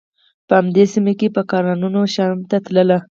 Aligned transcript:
په 0.47 0.53
همدې 0.59 0.83
سیمه 0.93 1.13
به 1.35 1.41
کاروانونه 1.51 1.99
شام 2.13 2.37
ته 2.49 2.57
تلل. 2.65 2.89